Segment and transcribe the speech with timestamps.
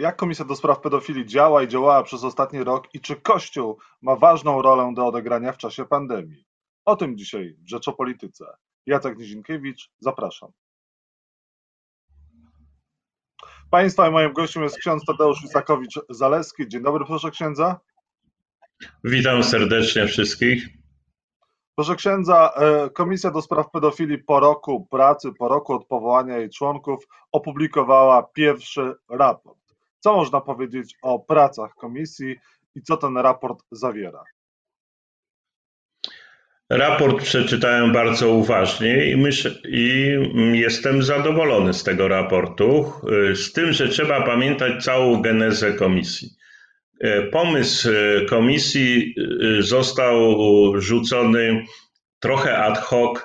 [0.00, 4.16] jak Komisja do Spraw Pedofilii działa i działała przez ostatni rok i czy Kościół ma
[4.16, 6.46] ważną rolę do odegrania w czasie pandemii?
[6.84, 8.44] O tym dzisiaj w Rzeczopolityce.
[8.86, 10.50] Jacek Nizinkiewicz, zapraszam.
[13.70, 16.68] Państwa i moim gościem jest ksiądz Tadeusz Wisakowicz-Zaleski.
[16.68, 17.80] Dzień dobry, proszę księdza.
[19.04, 20.68] Witam serdecznie wszystkich.
[21.74, 26.50] Proszę księdza, e, Komisja do Spraw Pedofilii po roku pracy, po roku od powołania jej
[26.50, 29.65] członków opublikowała pierwszy raport.
[30.00, 32.36] Co można powiedzieć o pracach komisji
[32.74, 34.24] i co ten raport zawiera?
[36.70, 40.14] Raport przeczytałem bardzo uważnie i, myśl, i
[40.52, 42.92] jestem zadowolony z tego raportu,
[43.34, 46.36] z tym, że trzeba pamiętać całą genezę komisji.
[47.00, 50.36] E, pomysł e, komisji e, został
[50.80, 51.64] rzucony
[52.20, 53.18] trochę ad hoc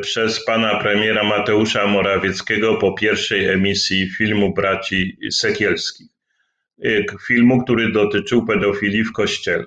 [0.00, 6.08] przez pana premiera Mateusza Morawieckiego po pierwszej emisji filmu Braci Sekielskich.
[7.26, 9.64] Filmu, który dotyczył pedofilii w kościele.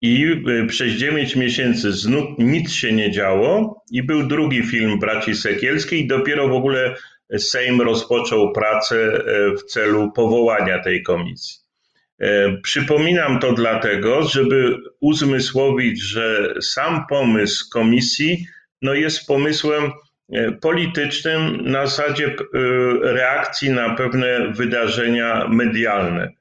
[0.00, 0.26] I
[0.68, 6.48] przez 9 miesięcy znów nic się nie działo i był drugi film Braci Sekielskich dopiero
[6.48, 6.96] w ogóle
[7.38, 9.24] Sejm rozpoczął pracę
[9.58, 11.62] w celu powołania tej komisji.
[12.20, 18.46] E, przypominam to dlatego, żeby uzmysłowić, że sam pomysł komisji
[18.82, 19.92] no jest pomysłem
[20.32, 22.34] e, politycznym na zasadzie e,
[23.02, 26.32] reakcji na pewne wydarzenia medialne.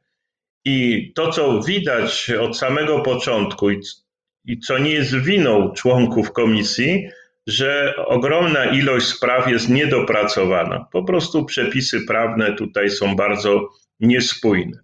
[0.66, 3.70] I to, co widać od samego początku
[4.46, 7.10] i co nie jest winą członków komisji,
[7.48, 10.86] że ogromna ilość spraw jest niedopracowana.
[10.92, 13.70] Po prostu przepisy prawne tutaj są bardzo
[14.00, 14.80] niespójne.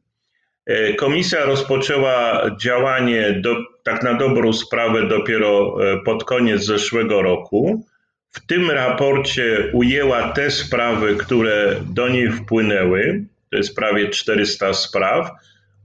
[0.66, 3.56] E, komisja rozpoczęła działanie do,
[3.88, 7.86] tak na dobrą sprawę dopiero e, pod koniec zeszłego roku.
[8.32, 15.32] W tym raporcie ujęła te sprawy, które do niej wpłynęły, to jest prawie 400 spraw,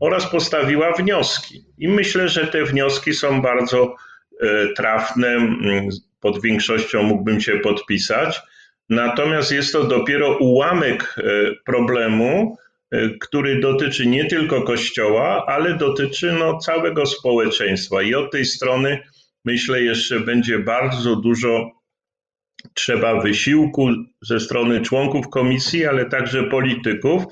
[0.01, 1.65] oraz postawiła wnioski.
[1.79, 3.95] I myślę, że te wnioski są bardzo
[4.41, 5.57] e, trafne.
[6.21, 8.41] Pod większością mógłbym się podpisać.
[8.89, 11.17] Natomiast jest to dopiero ułamek
[11.65, 12.62] problemu, E,
[13.21, 18.03] który dotyczy nie tylko Kościoła, ale dotyczy no, całego społeczeństwa.
[18.03, 19.03] I od tej strony
[19.45, 21.71] myślę jeszcze będzie bardzo dużo
[22.75, 23.89] trzeba wysiłku
[24.23, 27.23] ze strony członków komisji, ale także polityków,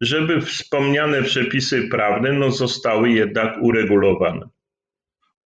[0.00, 4.48] żeby wspomniane przepisy prawne no, zostały jednak uregulowane.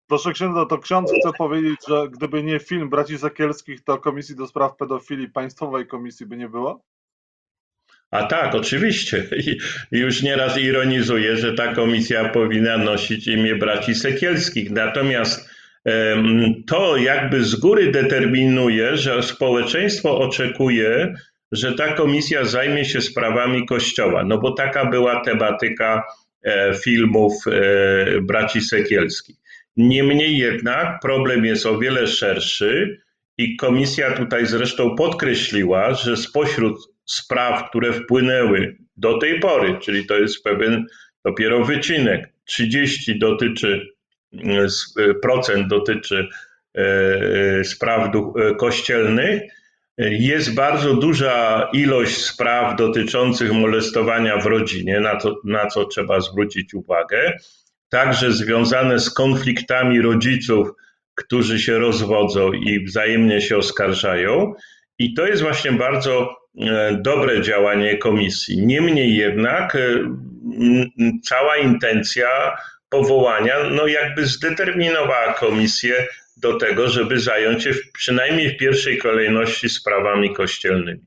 [0.06, 4.46] Proszę księdza, to ksiądz chce powiedzieć, że gdyby nie film braci Zakielskich, to Komisji do
[4.46, 6.84] Spraw Pedofilii, Państwowej Komisji by nie było?
[8.10, 9.24] A tak, oczywiście.
[9.92, 14.70] I już nieraz ironizuję, że ta komisja powinna nosić imię braci Sekielskich.
[14.70, 15.50] Natomiast
[16.66, 21.14] to jakby z góry determinuje, że społeczeństwo oczekuje,
[21.52, 26.02] że ta komisja zajmie się sprawami Kościoła, no bo taka była tematyka
[26.42, 29.36] e, filmów e, braci Sekielskich.
[29.76, 33.00] Niemniej jednak problem jest o wiele szerszy
[33.38, 40.19] i komisja tutaj zresztą podkreśliła, że spośród spraw, które wpłynęły do tej pory, czyli to
[40.19, 40.86] jest pewien
[41.24, 42.32] dopiero wycinek.
[42.44, 43.88] 30 dotyczy,
[44.32, 44.66] mm,
[44.98, 46.28] e, procent dotyczy
[46.74, 49.42] e, spraw e, kościelnych.
[49.98, 56.75] Jest bardzo duża ilość spraw dotyczących molestowania w rodzinie, na co, na co trzeba zwrócić
[56.75, 57.36] uwagę.
[57.88, 60.69] Także związane z konfliktami rodziców,
[61.14, 64.54] którzy się rozwodzą i wzajemnie się oskarżają.
[64.98, 66.38] I to jest właśnie bardzo
[66.92, 68.66] dobre działanie komisji.
[68.66, 69.81] Niemniej jednak e,
[71.25, 72.56] cała intencja
[72.88, 76.06] powołania, no jakby zdeterminowała komisję
[76.37, 81.00] do tego, żeby zająć się przynajmniej w pierwszej kolejności sprawami kościelnymi.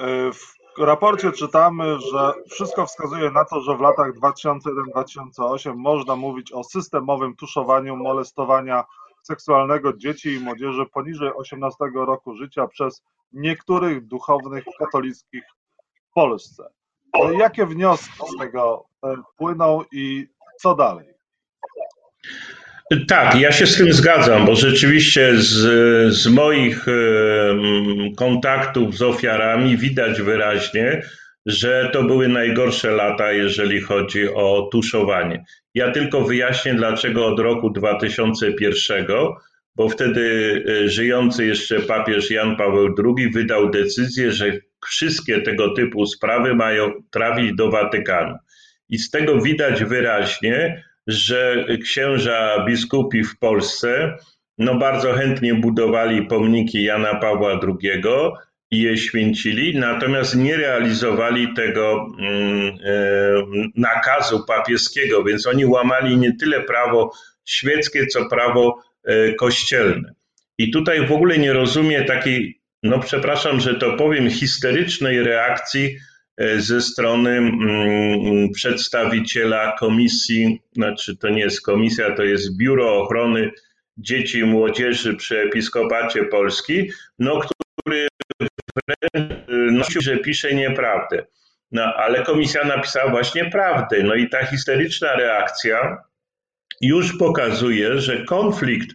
[0.00, 6.52] E, w raporcie czytamy, że wszystko wskazuje na to, że w latach 2001-2008 można mówić
[6.52, 8.84] o systemowym tuszowaniu molestowania
[9.22, 13.02] seksualnego dzieci i młodzieży poniżej 18 roku życia przez
[13.36, 15.44] niektórych duchownych katolickich
[16.10, 16.64] w Polsce.
[17.38, 20.26] Jakie wnioski z tego e, płyną i
[20.60, 21.06] co dalej?
[23.08, 25.54] Tak, ja się z tym zgadzam, bo rzeczywiście z,
[26.14, 26.92] z moich e,
[28.16, 31.02] kontaktów z ofiarami widać wyraźnie,
[31.46, 35.44] że to były najgorsze lata, jeżeli chodzi o tuszowanie.
[35.74, 39.06] Ja tylko wyjaśnię, dlaczego od roku 2001,
[39.76, 44.52] bo wtedy e, żyjący jeszcze papież Jan Paweł II wydał decyzję, że
[44.86, 48.34] wszystkie tego typu sprawy mają trafić do Watykanu.
[48.88, 54.16] I z tego widać wyraźnie, że księża biskupi w Polsce
[54.58, 58.02] no bardzo chętnie budowali pomniki Jana Pawła II
[58.70, 63.02] i je święcili, natomiast nie realizowali tego mm, e,
[63.76, 67.12] nakazu papieskiego, więc oni łamali nie tyle prawo
[67.44, 70.14] świeckie, co prawo e, kościelne.
[70.58, 75.96] I tutaj w ogóle nie rozumiem takiej, no przepraszam, że to powiem, histerycznej reakcji
[76.36, 83.50] e, ze strony mm, przedstawiciela komisji, znaczy to nie jest komisja, to jest Biuro Ochrony
[83.98, 87.40] Dzieci i Młodzieży przy Episkopacie Polski, no,
[87.80, 88.08] który
[89.72, 91.26] nosił, że pisze nieprawdę.
[91.72, 94.02] No, ale komisja napisała właśnie prawdę.
[94.02, 95.96] No i ta historyczna reakcja
[96.80, 98.88] już pokazuje, że konflikt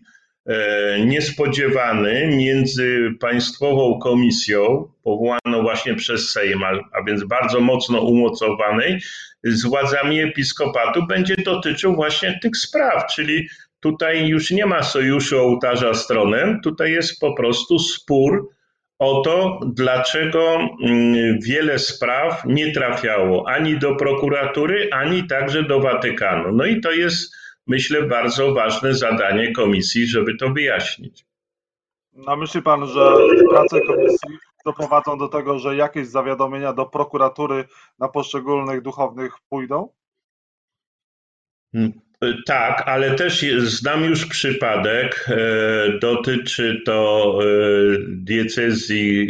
[0.46, 9.00] e, niespodziewany między Państwową Komisją, powołaną właśnie przez Sejm, a więc bardzo mocno umocowanej,
[9.44, 13.48] z władzami episkopatu będzie dotyczył właśnie tych spraw, czyli
[13.80, 18.50] tutaj już nie ma sojuszu ołtarza stronem, tutaj jest po prostu spór
[19.00, 26.52] o to, dlaczego mm, wiele spraw nie trafiało ani do prokuratury, ani także do Watykanu.
[26.52, 27.36] No i to jest,
[27.68, 31.26] myślę, bardzo ważne zadanie komisji, żeby to wyjaśnić.
[32.28, 33.16] A myśli pan, że
[33.50, 37.66] prace komisji doprowadzą do tego, że jakieś zawiadomienia do prokuratury
[38.00, 39.90] na poszczególnych duchownych pójdą?
[41.72, 41.92] Hmm.
[42.46, 47.46] Tak, ale też znam już przypadek, e, dotyczy to e,
[48.08, 49.28] diecezji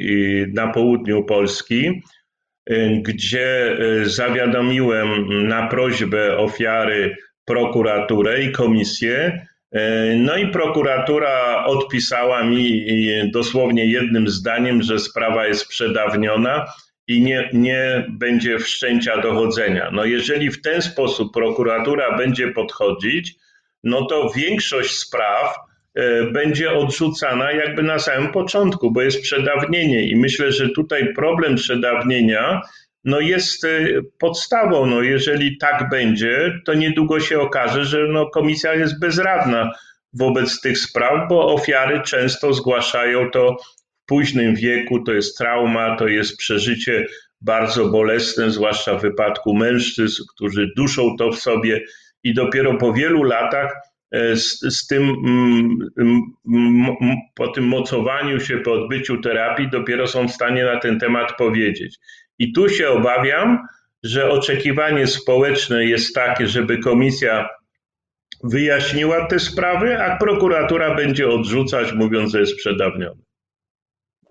[0.54, 2.01] na południu Polski,
[2.66, 7.18] e, gdzie zawiadomiłem na prośbę ofiary
[7.51, 9.45] prokuraturę i komisję.
[10.18, 12.86] No i prokuratura odpisała mi
[13.33, 16.65] dosłownie jednym zdaniem, że sprawa jest przedawniona
[17.07, 19.89] i nie, nie będzie wszczęcia dochodzenia.
[19.94, 23.36] No jeżeli w ten sposób prokuratura będzie podchodzić,
[23.83, 25.56] no to większość spraw
[25.95, 31.56] e, będzie odrzucana jakby na samym początku, bo jest przedawnienie i myślę, że tutaj problem
[31.56, 32.62] przedawnienia
[33.03, 33.69] no jest e,
[34.19, 34.86] podstawą.
[34.86, 39.71] No jeżeli tak będzie, to niedługo się okaże, że no komisja jest bezradna
[40.13, 43.57] wobec tych spraw, bo ofiary często zgłaszają to
[44.06, 47.06] późnym wieku to jest trauma, to jest przeżycie
[47.42, 51.81] bardzo bolesne, zwłaszcza w wypadku mężczyzn, którzy duszą to w sobie
[52.24, 53.74] i dopiero po wielu latach
[54.12, 55.80] e, z, z tym, mm,
[56.47, 61.38] mm, po tym mocowaniu się, po odbyciu terapii, dopiero są w stanie na ten temat
[61.38, 61.97] powiedzieć.
[62.42, 63.68] I tu się obawiam,
[64.04, 67.50] że oczekiwanie społeczne jest takie, żeby komisja
[68.44, 73.22] wyjaśniła te sprawy, a prokuratura będzie odrzucać, mówiąc, że jest przedawniona.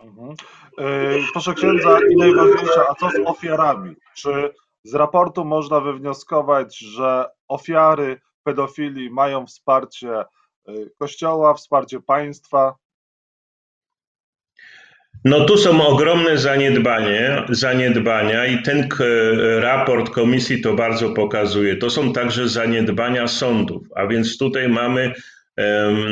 [0.01, 0.31] Mhm.
[0.79, 0.85] E,
[1.33, 3.97] proszę księdza, i najważniejsze, a co z ofiarami?
[4.17, 4.55] Czy
[4.85, 10.25] z raportu można wywnioskować, że ofiary pedofilii mają wsparcie e,
[10.99, 12.75] Kościoła, wsparcie państwa?
[15.25, 18.89] No tu są ogromne zaniedbanie, zaniedbania i ten
[19.59, 21.77] raport komisji to bardzo pokazuje.
[21.77, 25.13] To są także zaniedbania sądów, a więc tutaj mamy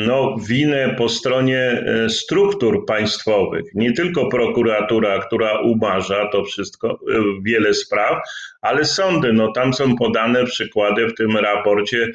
[0.07, 6.97] no, winę po stronie e, struktur państwowych, nie tylko prokuratura, która umarza to wszystko, e,
[7.43, 8.19] wiele spraw,
[8.63, 9.33] ale sądy.
[9.33, 12.13] No, tam są podane przykłady w tym raporcie e,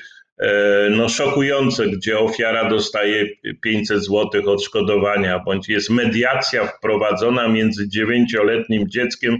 [0.90, 3.26] no, szokujące, gdzie ofiara dostaje
[3.62, 9.38] 500 zł odszkodowania, bądź jest mediacja wprowadzona między dziewięcioletnim dzieckiem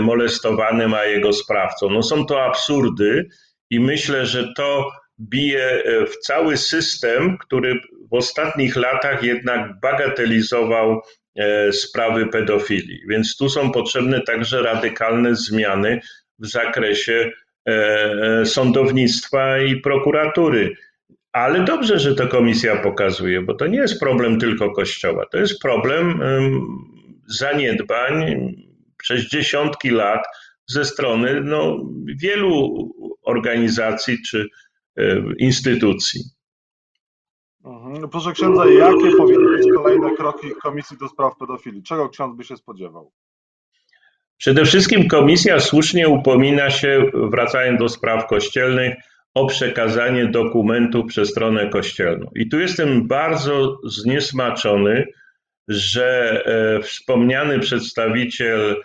[0.00, 1.90] molestowanym a jego sprawcą.
[1.90, 3.28] No, są to absurdy
[3.70, 4.90] i myślę, że to
[5.20, 7.80] bije e, w cały system, który
[8.10, 11.00] w ostatnich latach jednak bagatelizował
[11.36, 13.00] e, sprawy pedofilii.
[13.08, 16.00] Więc tu są potrzebne także radykalne zmiany
[16.38, 17.32] w zakresie e,
[18.44, 20.76] sądownictwa i prokuratury.
[21.32, 25.62] Ale dobrze, że to komisja pokazuje, bo to nie jest problem tylko Kościoła, to jest
[25.62, 26.20] problem
[27.26, 28.36] zaniedbań
[28.96, 30.24] przez dziesiątki lat
[30.66, 31.78] ze strony no,
[32.20, 32.88] wielu
[33.22, 34.48] organizacji czy
[34.96, 36.20] E, instytucji.
[37.64, 38.08] Mhm.
[38.08, 41.82] Proszę księdza, jakie powinny być kolejne kroki Komisji do Spraw Pedofilii?
[41.82, 43.12] Czego ksiądz by się spodziewał?
[44.38, 48.94] Przede wszystkim komisja słusznie upomina się, wracając do spraw kościelnych,
[49.34, 52.30] o przekazanie dokumentów przez stronę kościelną.
[52.34, 55.04] I tu jestem bardzo zniesmaczony,
[55.68, 58.76] że e, wspomniany przedstawiciel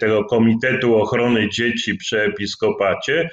[0.00, 3.30] tego Komitetu Ochrony Dzieci przy Episkopacie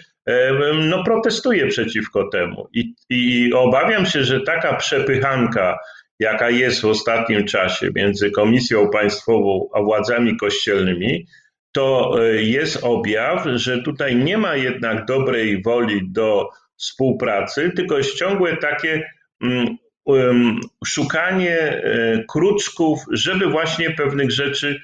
[0.90, 2.68] no protestuje przeciwko temu.
[2.74, 5.78] I, I obawiam się, że taka przepychanka,
[6.22, 11.28] jaka jest w ostatnim czasie między Komisją Państwową a władzami kościelnymi,
[11.72, 18.16] to e, jest objaw, że tutaj nie ma jednak dobrej woli do współpracy, tylko jest
[18.16, 19.04] ciągłe takie
[19.42, 21.82] mm, szukanie
[22.30, 24.82] kruczków, żeby właśnie pewnych rzeczy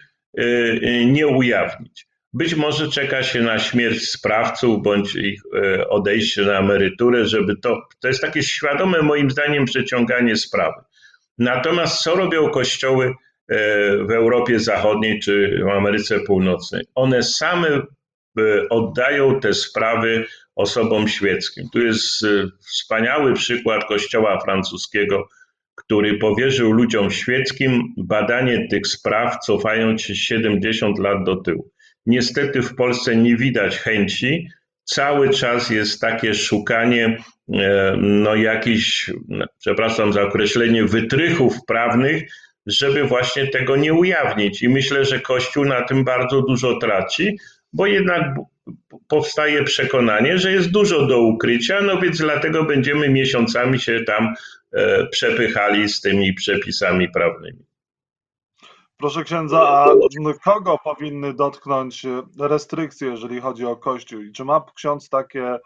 [1.05, 2.07] nie ujawnić.
[2.33, 5.41] Być może czeka się na śmierć sprawców bądź ich
[5.89, 7.81] odejście na emeryturę, żeby to.
[7.99, 10.81] To jest takie świadome, moim zdaniem, przeciąganie sprawy.
[11.37, 13.13] Natomiast co robią kościoły
[14.07, 16.85] w Europie Zachodniej czy w Ameryce Północnej?
[16.95, 17.81] One same
[18.69, 20.25] oddają te sprawy
[20.55, 21.69] osobom świeckim.
[21.73, 25.27] Tu jest y, wspaniały przykład kościoła francuskiego,
[25.75, 31.71] który powierzył ludziom świeckim badanie tych spraw, cofając się 70 lat do tyłu.
[32.05, 34.47] Niestety w Polsce nie widać chęci.
[34.83, 37.23] Cały czas jest takie szukanie e,
[37.97, 42.23] no jakichś, no, przepraszam za określenie, wytrychów prawnych,
[42.65, 44.63] żeby właśnie tego nie ujawnić.
[44.63, 47.37] I myślę, że Kościół na tym bardzo dużo traci,
[47.73, 48.35] bo jednak
[49.07, 54.33] powstaje przekonanie, że jest dużo do ukrycia, no więc dlatego będziemy miesiącami się tam
[54.73, 57.65] e, przepychali z tymi przepisami prawnymi.
[58.97, 59.87] Proszę księdza, a
[60.43, 62.05] kogo powinny dotknąć
[62.39, 64.21] restrykcje, jeżeli chodzi o Kościół?
[64.21, 65.59] I czy ma ksiądz takie e,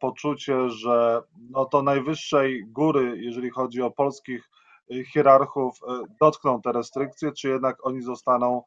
[0.00, 4.50] poczucie, że no to najwyższej góry, jeżeli chodzi o polskich
[5.12, 8.62] hierarchów, e, dotkną te restrykcje, czy jednak oni zostaną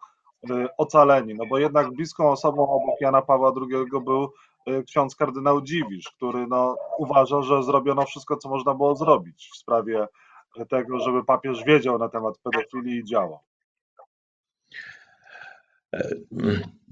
[0.49, 4.33] Y, ocaleni, no bo jednak bliską osobą obok Jana Pawła II był
[4.69, 9.57] y, ksiądz kardynał Dziwisz, który no, uważa, że zrobiono wszystko, co można było zrobić w
[9.57, 10.07] sprawie
[10.69, 13.39] tego, żeby papież wiedział na temat pedofilii i działał.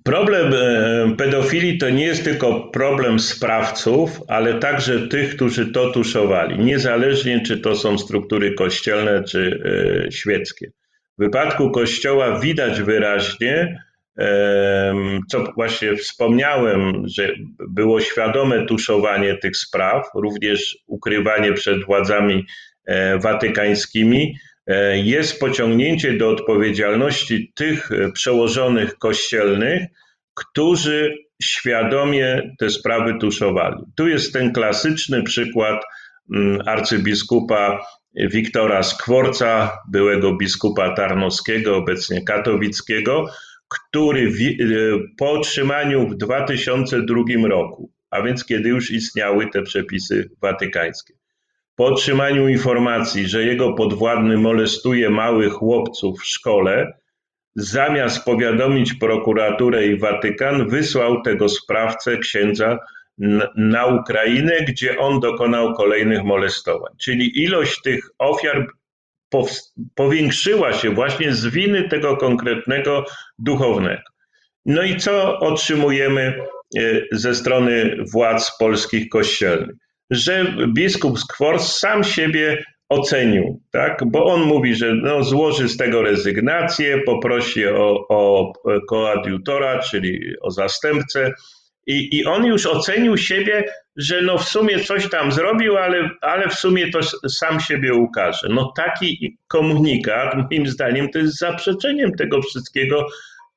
[0.09, 6.59] Problem e, pedofilii to nie jest tylko problem sprawców, ale także tych, którzy to tuszowali,
[6.59, 9.63] niezależnie czy to są struktury kościelne czy
[10.07, 10.71] e, świeckie.
[11.17, 13.83] W wypadku Kościoła widać wyraźnie,
[15.27, 17.33] co właśnie wspomniałem, że
[17.69, 22.45] było świadome tuszowanie tych spraw, również ukrywanie przed władzami
[22.85, 24.48] e, watykańskimi, e,
[24.93, 29.81] jest pociągnięcie do odpowiedzialności tych przełożonych kościelnych,
[30.33, 33.83] którzy świadomie te sprawy tuszowali.
[33.95, 35.83] Tu jest ten klasyczny przykład
[36.35, 37.85] mm, arcybiskupa
[38.15, 43.25] Wiktora Skworca, byłego biskupa tarnowskiego, obecnie katowickiego,
[43.67, 44.33] który
[45.17, 51.13] po otrzymaniu w 2002 roku, a więc kiedy już istniały te przepisy watykańskie,
[51.79, 56.93] po otrzymaniu informacji, że jego podwładny molestuje małych chłopców w szkole,
[57.55, 62.79] zamiast powiadomić prokuraturę i Watykan, wysłał tego sprawcę księdza
[63.55, 66.93] na Ukrainę, gdzie on dokonał kolejnych molestowań.
[66.97, 68.67] Czyli ilość tych ofiar
[69.95, 73.05] powiększyła się właśnie z winy tego konkretnego
[73.37, 74.03] duchownego.
[74.65, 76.41] No i co otrzymujemy
[76.77, 76.81] e,
[77.11, 79.75] ze strony władz polskich kościelnych?
[80.09, 84.03] Że biskup Skwors sam siebie ocenił, tak?
[84.05, 88.53] bo on mówi, że no, złoży z tego rezygnację, poprosi o, o
[88.87, 91.33] koadiutora, czyli o zastępcę,
[91.87, 93.63] i, I on już ocenił siebie,
[93.95, 96.99] że no w sumie coś tam zrobił, ale, ale w sumie to
[97.29, 98.47] sam siebie ukaże.
[98.49, 103.07] No taki komunikat, moim zdaniem, to jest zaprzeczeniem tego wszystkiego,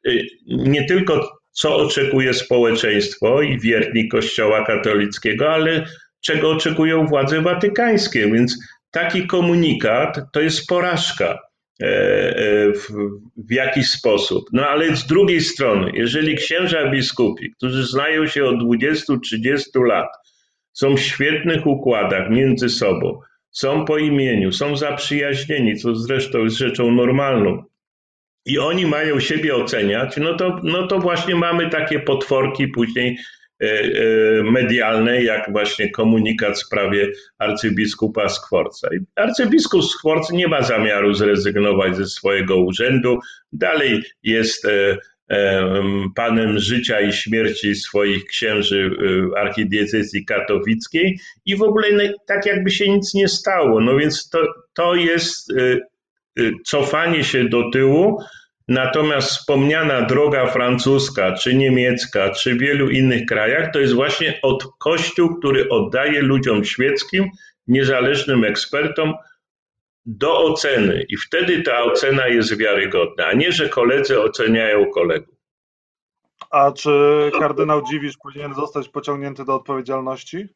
[0.06, 5.84] y, nie tylko co oczekuje społeczeństwo i wierni Kościoła katolickiego, ale
[6.24, 8.32] czego oczekują władze watykańskie.
[8.32, 8.58] Więc
[8.90, 11.38] taki komunikat to jest porażka.
[11.82, 12.88] E, e, w,
[13.36, 14.44] w jakiś sposób.
[14.52, 20.08] No ale z drugiej strony, jeżeli księża biskupi, którzy znają się od 20-30 lat,
[20.72, 26.92] są w świetnych układach między sobą, są po imieniu, są zaprzyjaźnieni, co zresztą jest rzeczą
[26.92, 27.64] normalną,
[28.46, 33.18] i oni mają siebie oceniać, no to, no to właśnie mamy takie potworki później
[34.44, 38.88] medialnej, jak właśnie komunikat w sprawie arcybiskupa Skworca.
[39.16, 43.18] Arcybiskup Skworc nie ma zamiaru zrezygnować ze swojego urzędu,
[43.52, 44.98] dalej jest e,
[46.14, 48.90] panem życia i śmierci swoich księży
[49.36, 53.80] archidiecezji katowickiej i w ogóle no, tak jakby się nic nie stało.
[53.80, 54.38] No więc to,
[54.74, 55.52] to jest
[56.64, 58.22] cofanie się do tyłu,
[58.68, 64.64] Natomiast wspomniana droga francuska, czy niemiecka, czy w wielu innych krajach, to jest właśnie od
[64.78, 67.30] Kościół, który oddaje ludziom świeckim,
[67.66, 69.14] niezależnym ekspertom
[70.06, 71.04] do oceny.
[71.08, 75.34] I wtedy ta ocena jest wiarygodna, a nie, że koledzy oceniają kolegów.
[76.50, 76.90] A czy
[77.38, 80.48] kardynał Dziwisz powinien zostać pociągnięty do odpowiedzialności?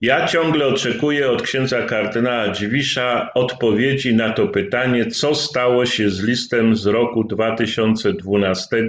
[0.00, 6.24] Ja ciągle oczekuję od księdza kardynała Dziwisza odpowiedzi na to pytanie, co stało się z
[6.24, 8.86] listem z roku 2012,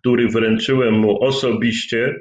[0.00, 2.14] który wręczyłem mu osobiście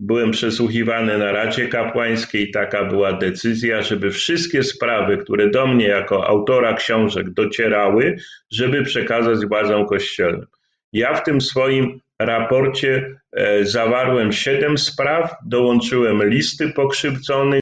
[0.00, 6.26] byłem przesłuchiwany na Radzie Kapłańskiej, taka była decyzja, żeby wszystkie sprawy, które do mnie jako
[6.26, 8.16] autora książek docierały,
[8.50, 10.46] żeby przekazać władzom kościelnym.
[10.92, 17.60] Ja w tym swoim raporcie e, zawarłem siedem spraw, dołączyłem listy pokrzywdzonych,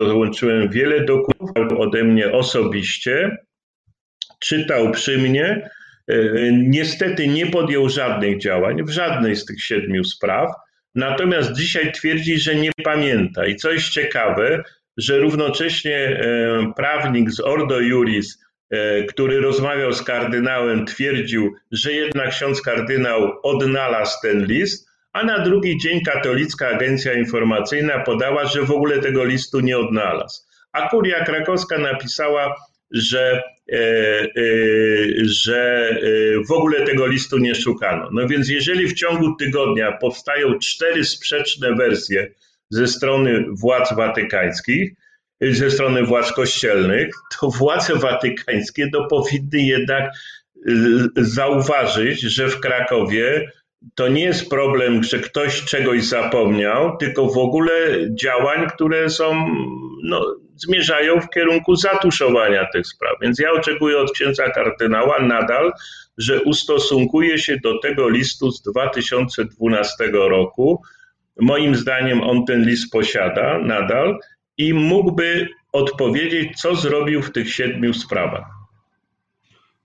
[0.00, 3.36] dołączyłem wiele dokumentów ode mnie osobiście,
[4.40, 5.70] czytał przy mnie,
[6.08, 6.16] e,
[6.52, 10.50] niestety nie podjął żadnych działań w żadnej z tych siedmiu spraw,
[10.94, 13.46] natomiast dzisiaj twierdzi, że nie pamięta.
[13.46, 14.62] I co jest ciekawe,
[14.96, 18.38] że równocześnie e, prawnik z Ordo Juris,
[19.08, 25.78] który rozmawiał z kardynałem, twierdził, że jednak ksiądz kardynał odnalazł ten list, a na drugi
[25.78, 30.42] dzień katolicka agencja informacyjna podała, że w ogóle tego listu nie odnalazł.
[30.72, 32.54] A kuria krakowska napisała,
[32.90, 34.28] że, e, e,
[35.24, 38.08] że e, w ogóle tego listu nie szukano.
[38.12, 42.30] No więc jeżeli w ciągu tygodnia powstają cztery sprzeczne wersje
[42.70, 44.92] ze strony władz watykańskich,
[45.40, 50.12] ze strony władz kościelnych, to władze watykańskie to powinny jednak
[51.16, 53.52] zauważyć, że w Krakowie
[53.94, 57.72] to nie jest problem, że ktoś czegoś zapomniał, tylko w ogóle
[58.14, 59.46] działań, które są,
[60.02, 63.12] no, zmierzają w kierunku zatuszowania tych spraw.
[63.22, 65.72] Więc ja oczekuję od księdza kardynała nadal,
[66.18, 70.82] że ustosunkuje się do tego listu z 2012 roku.
[71.40, 74.18] Moim zdaniem on ten list posiada nadal
[74.58, 78.58] i mógłby odpowiedzieć, co zrobił w tych siedmiu sprawach.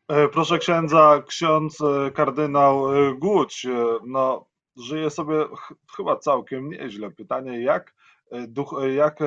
[0.08, 3.68] E, proszę księdza, ksiądz e, kardynał e, Głódź,
[4.06, 4.46] no,
[4.78, 7.12] żyje sobie ch chyba całkiem nieźle.
[7.12, 7.94] Pytanie, jak,
[8.48, 9.20] duch, jak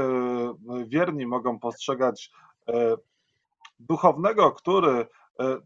[0.87, 2.31] wierni mogą postrzegać
[3.81, 5.07] duchownego, który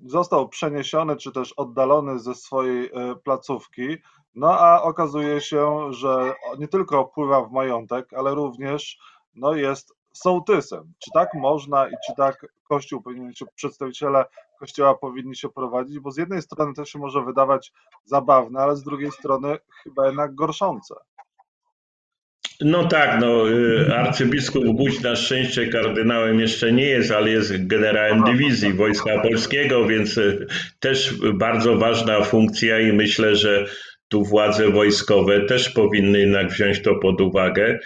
[0.07, 2.91] został przeniesiony czy też oddalony ze swojej
[3.25, 3.97] placówki,
[4.35, 8.99] no a okazuje się, że nie tylko wpływa w majątek, ale również
[9.35, 10.93] no, jest sołtysem.
[10.99, 14.25] Czy tak można i czy tak Kościół powinien się, przedstawiciele
[14.59, 15.99] Kościoła powinni się prowadzić?
[15.99, 17.73] Bo z jednej strony to się może wydawać
[18.05, 20.95] zabawne, ale z drugiej strony chyba jednak gorszące.
[22.61, 28.25] No tak, no y, arcybiskup Guć na szczęście kardynałem jeszcze nie jest, ale jest generałem
[28.25, 30.47] dywizji Wojska Polskiego, więc y,
[30.81, 33.67] też bardzo ważna funkcja i myślę, że
[34.11, 37.79] tu władze wojskowe też powinny jednak wziąć to pod uwagę.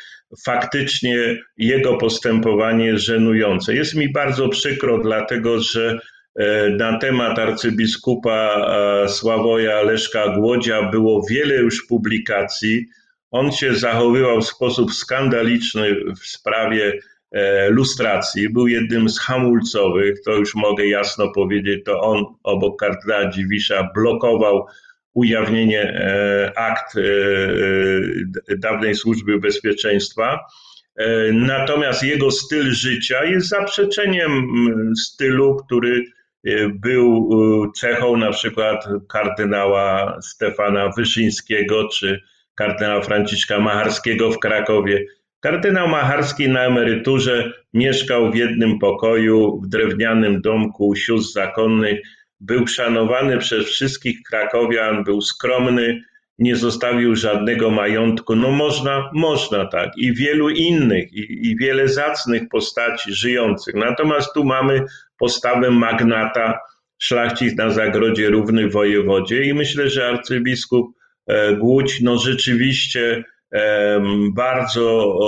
[0.44, 3.74] Faktycznie jego postępowanie żenujące.
[3.74, 5.98] Jest mi bardzo przykro, dlatego że
[6.38, 8.66] e, na temat arcybiskupa
[9.04, 12.86] e, Sławoja Leszka Głodzia było wiele już publikacji.
[13.30, 16.98] On się zachowywał w sposób skandaliczny w sprawie
[17.32, 18.50] e, lustracji.
[18.50, 24.66] Był jednym z hamulcowych, to już mogę jasno powiedzieć, to on obok kardynała Dziwisza blokował
[25.14, 27.00] ujawnienie e, akt e,
[28.52, 30.40] e, dawnej służby bezpieczeństwa.
[31.32, 34.48] Natomiast jego styl życia jest zaprzeczeniem
[34.96, 36.04] stylu, który
[36.74, 37.30] był
[37.76, 42.20] cechą na przykład kardynała Stefana Wyszyńskiego czy
[42.54, 45.04] kardynała Franciszka Macharskiego w Krakowie.
[45.40, 52.00] Kardynał Macharski na emeryturze mieszkał w jednym pokoju w drewnianym domku sióstr zakonnych
[52.46, 56.04] był szanowany przez wszystkich krakowian, był skromny,
[56.38, 58.36] nie zostawił żadnego majątku.
[58.36, 59.90] No można, można tak.
[59.96, 63.74] I wielu innych, i, i wiele zacnych postaci żyjących.
[63.74, 64.84] Natomiast tu mamy
[65.18, 66.58] postawę magnata,
[66.98, 70.86] szlachcic na zagrodzie równy wojewodzie i myślę, że arcybiskup
[71.26, 73.24] e, Głódź no rzeczywiście
[74.34, 75.18] bardzo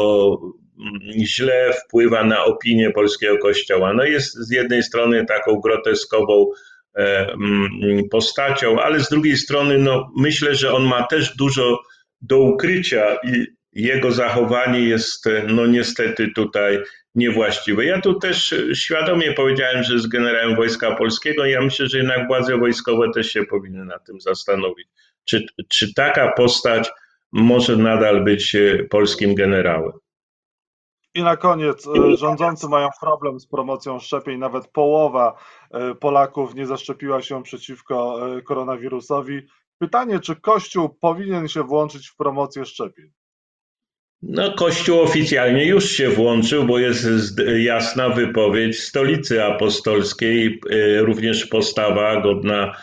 [1.24, 3.92] źle wpływa na opinię polskiego kościoła.
[3.92, 6.65] No jest z jednej strony taką groteskową E,
[8.10, 11.80] postacią, ale z drugiej strony no, myślę, że on ma też dużo
[12.20, 16.78] do ukrycia i jego zachowanie jest e, no niestety tutaj
[17.14, 17.84] niewłaściwe.
[17.84, 22.56] Ja tu też świadomie powiedziałem, że z generałem Wojska Polskiego, ja myślę, że jednak władze
[22.56, 24.88] wojskowe też się powinny nad tym zastanowić.
[25.24, 26.90] Czy, czy taka postać
[27.32, 29.92] może nadal być e, polskim generałem?
[31.16, 34.38] I na koniec, e, rządzący mają problem z promocją szczepień.
[34.38, 35.38] Nawet połowa
[35.70, 39.42] e, Polaków nie zaszczepiła się przeciwko e, koronawirusowi.
[39.78, 43.10] Pytanie, czy Kościół powinien się włączyć w promocję szczepień?
[44.22, 47.06] No, Kościół oficjalnie już się włączył, bo jest
[47.58, 50.60] jasna wypowiedź Stolicy Apostolskiej,
[51.00, 52.76] również postawa godna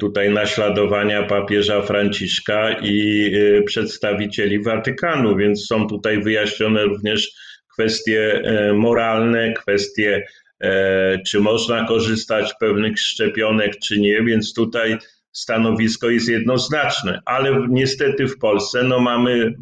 [0.00, 3.32] tutaj naśladowania papieża Franciszka i
[3.66, 7.32] przedstawicieli Watykanu, więc są tutaj wyjaśnione również
[7.74, 10.26] kwestie e, moralne, kwestie,
[10.60, 14.98] e, czy można korzystać z pewnych szczepionek, czy nie, więc tutaj
[15.32, 19.54] stanowisko jest jednoznaczne, ale niestety w Polsce no mamy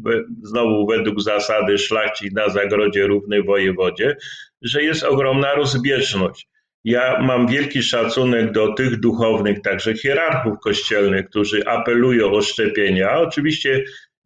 [0.43, 4.15] znowu według zasady szlachci na zagrodzie równy wojewodzie,
[4.61, 6.47] że jest ogromna rozbieżność.
[6.83, 13.17] Ja mam wielki szacunek do tych duchownych, także hierarchów kościelnych, którzy apelują o szczepienia.
[13.17, 13.83] Oczywiście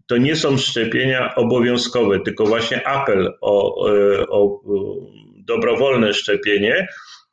[0.07, 4.61] to nie są szczepienia obowiązkowe, tylko właśnie apel o, e, o
[5.45, 6.87] dobrowolne szczepienie.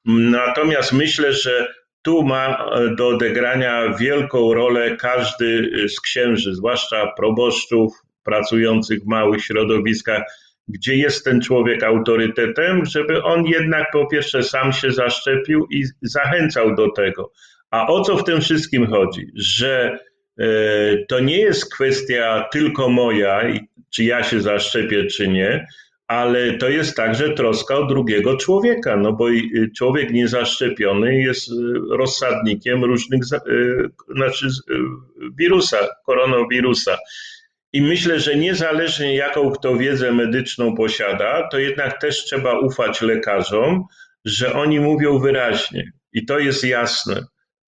[0.04, 7.92] Natomiast myślę, że tu ma do odegrania wielką rolę każdy z księży, zwłaszcza proboszczów
[8.24, 10.22] pracujących w małych środowiskach,
[10.68, 16.74] gdzie jest ten człowiek autorytetem, żeby on jednak po pierwsze sam się zaszczepił i zachęcał
[16.74, 17.32] do tego.
[17.70, 19.26] A o co w tym wszystkim chodzi?
[19.34, 19.98] Że e,
[21.08, 23.42] to nie jest kwestia tylko moja,
[23.90, 25.66] czy ja się zaszczepię, czy nie,
[26.12, 29.26] ale to jest także troska o drugiego człowieka, no bo
[29.76, 31.54] człowiek niezaszczepiony jest y,
[31.90, 34.74] rozsadnikiem różnych, y, znaczy y,
[35.38, 36.98] wirusa, koronawirusa.
[37.72, 43.84] I myślę, że niezależnie jaką kto wiedzę medyczną posiada, to jednak też trzeba ufać lekarzom,
[44.24, 47.20] że oni mówią wyraźnie i to jest jasne,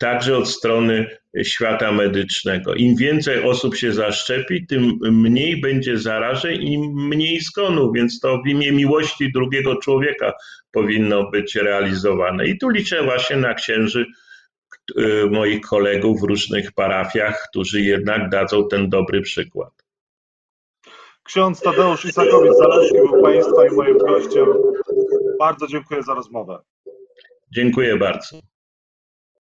[0.04, 1.06] także od strony
[1.42, 2.74] świata medycznego.
[2.74, 8.48] Im więcej osób się zaszczepi, tym mniej będzie zarażeń i mniej zgonów, więc to w
[8.48, 10.32] imię miłości drugiego człowieka
[10.72, 12.46] powinno być realizowane.
[12.46, 14.06] I tu liczę właśnie na księży
[15.30, 19.72] moich kolegów w różnych parafiach, którzy jednak dadzą ten dobry przykład.
[21.22, 24.46] Ksiądz Tadeusz Isakowicz-Zaleski był Państwa i moim gościem.
[25.38, 26.58] Bardzo dziękuję za rozmowę.
[27.50, 28.53] Dziękuję bardzo.